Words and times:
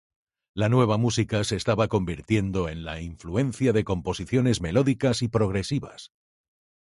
La 0.55 0.67
nueva 0.67 0.97
música 0.97 1.43
se 1.43 1.55
estaba 1.55 1.87
convirtiendo 1.87 2.69
en 2.69 2.83
la 2.85 3.01
influencia 3.01 3.71
de 3.71 3.83
composiciones 3.83 4.59
melódicas 4.59 5.21
y 5.21 5.27
progresivas. 5.27 6.11